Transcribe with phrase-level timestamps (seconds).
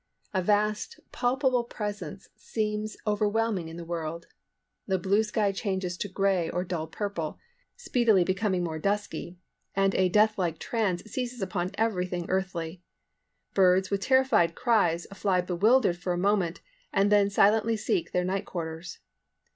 [0.33, 4.25] A vast, palpable presence seems overwhelming the world.
[4.87, 7.37] The blue sky changes to gray or dull purple,
[7.77, 9.37] speedily becoming more dusky,
[9.75, 12.81] and a death like trance seizes upon everything earthly.
[13.53, 16.61] Birds, with terrified cries, fly bewildered for a moment,
[16.91, 18.97] and then silently seek their night quarters.